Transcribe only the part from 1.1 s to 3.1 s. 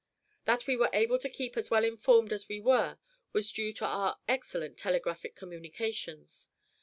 to keep as well informed as we were